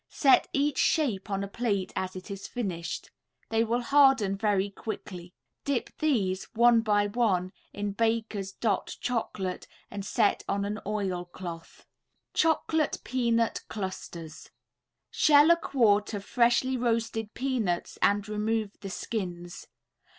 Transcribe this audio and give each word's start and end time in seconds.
Set 0.09 0.47
each 0.51 0.79
shape 0.79 1.29
on 1.29 1.43
a 1.43 1.47
plate 1.47 1.93
as 1.95 2.15
it 2.15 2.31
is 2.31 2.47
finished. 2.47 3.11
They 3.49 3.63
will 3.63 3.81
harden 3.83 4.35
very 4.35 4.71
quickly. 4.71 5.31
Dip 5.63 5.95
these, 5.99 6.45
one 6.55 6.81
by 6.81 7.05
one, 7.05 7.51
in 7.71 7.91
Baker's 7.91 8.51
"Dot" 8.51 8.95
Chocolate 8.99 9.67
and 9.91 10.03
set 10.03 10.43
on 10.49 10.65
an 10.65 10.79
oil 10.87 11.25
cloth. 11.25 11.85
CHOCOLATE 12.33 13.03
PEANUT 13.03 13.61
CLUSTERS 13.69 14.49
[Illustration: 14.49 14.55
CHOCOLATE 15.11 15.11
PEANUT 15.11 15.11
CLUSTERS.] 15.13 15.23
Shell 15.23 15.51
a 15.51 15.57
quart 15.57 16.13
of 16.15 16.25
freshly 16.25 16.75
roasted 16.77 17.33
peanuts 17.35 17.99
and 18.01 18.27
remove 18.27 18.71
the 18.79 18.89
skins. 18.89 19.67